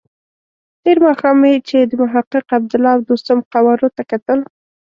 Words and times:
تېر 0.83 0.97
ماښام 1.05 1.35
مې 1.41 1.53
چې 1.67 1.77
د 1.89 1.91
محقق، 2.01 2.45
عبدالله 2.57 2.91
او 2.95 3.01
دوستم 3.09 3.37
قوارو 3.53 3.87
ته 3.95 4.01
کتل. 4.11 4.39